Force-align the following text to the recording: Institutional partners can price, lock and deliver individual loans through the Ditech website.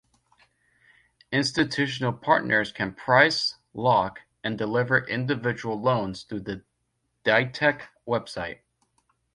Institutional 1.31 2.11
partners 2.13 2.71
can 2.71 2.91
price, 2.95 3.57
lock 3.71 4.21
and 4.43 4.57
deliver 4.57 5.05
individual 5.05 5.79
loans 5.79 6.23
through 6.23 6.39
the 6.39 6.63
Ditech 7.23 7.83
website. 8.07 8.61